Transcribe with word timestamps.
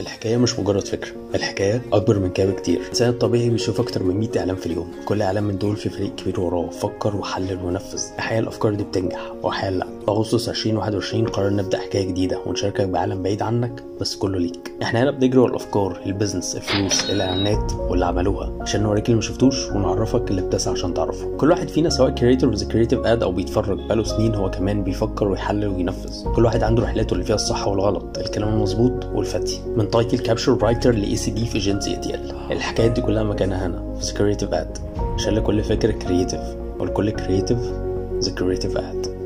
الحكاية 0.00 0.36
مش 0.36 0.58
مجرد 0.58 0.86
فكرة 0.86 1.10
الحكاية 1.34 1.82
أكبر 1.92 2.18
من 2.18 2.30
كده 2.30 2.50
بكتير. 2.50 2.80
الإنسان 2.80 3.08
الطبيعي 3.08 3.50
بيشوف 3.50 3.80
أكتر 3.80 4.02
من 4.02 4.16
100 4.20 4.28
إعلان 4.38 4.56
في 4.56 4.66
اليوم. 4.66 4.90
كل 5.04 5.22
إعلان 5.22 5.44
من 5.44 5.58
دول 5.58 5.76
في 5.76 5.88
فريق 5.88 6.14
كبير 6.14 6.40
وراه 6.40 6.70
فكر 6.70 7.16
وحلل 7.16 7.58
ونفذ. 7.64 8.02
أحيانا 8.18 8.42
الأفكار 8.42 8.74
دي 8.74 8.84
بتنجح 8.84 9.32
وأحيانا 9.42 9.76
لأ. 9.76 9.86
في 9.86 10.08
أغسطس 10.08 10.48
2021 10.48 11.26
قررنا 11.26 11.62
نبدأ 11.62 11.78
حكاية 11.78 12.08
جديدة 12.08 12.38
ونشاركك 12.46 12.80
بعالم 12.88 13.22
بعيد 13.22 13.42
عنك 13.42 13.84
بس 14.00 14.16
كله 14.16 14.38
ليك. 14.38 14.72
إحنا 14.82 15.02
هنا 15.02 15.10
بنجري 15.10 15.38
ورا 15.38 15.50
الأفكار 15.50 16.00
ال 16.06 16.12
business 16.12 16.56
الفلوس 16.56 17.10
الإعلانات 17.10 17.72
واللي 17.72 18.06
عملوها. 18.06 18.52
عشان 18.60 18.82
نوريك 18.82 19.04
اللي 19.04 19.14
ما 19.16 19.22
شفتوش 19.22 19.70
ونعرفك 19.70 20.30
اللي 20.30 20.42
بتسعى 20.42 20.72
عشان 20.74 20.94
تعرفه. 20.94 21.36
كل 21.36 21.50
واحد 21.50 21.68
فينا 21.68 21.90
سواء 21.90 22.10
creator 22.10 22.54
the 22.54 22.68
creative 22.68 23.00
ad 23.06 23.22
أو 23.22 23.32
بيتفرج 23.32 23.78
بقاله 23.78 24.04
سنين 24.04 24.34
هو 24.34 24.50
كمان 24.50 24.84
بيفكر 24.84 25.28
ويحلل 25.28 25.66
وينفذ. 25.68 26.32
كل 26.36 26.44
واحد 26.44 26.62
عنده 26.62 26.82
رحلته 26.82 27.14
اللي 27.14 27.24
فيها 27.24 27.34
الصح 27.36 27.68
والغلط 27.68 28.18
الكلام 28.18 28.48
المظبوط 28.48 29.04
والفتي. 29.04 29.60
من 29.76 29.89
تايتل 29.92 30.18
كابشر 30.18 30.62
رايتر 30.62 30.94
لاي 30.94 31.16
سي 31.16 31.30
دي 31.30 31.46
في 31.46 31.54
ايجنسي 31.54 31.90
اي 31.90 31.96
تي 31.96 32.14
ال 32.14 32.34
الحكايات 32.52 32.90
دي 32.90 33.00
كلها 33.00 33.22
مكانها 33.22 33.66
هنا 33.66 33.94
في 33.94 34.14
creative 34.14 34.54
ad 34.54 34.78
عشان 35.14 35.34
لكل 35.34 35.62
فكره 35.62 35.92
كريتيف 35.92 36.40
ولكل 36.78 37.10
كريتيف 37.10 37.58
ذا 38.20 38.32
كريتيف 38.34 38.76
اد 38.76 39.19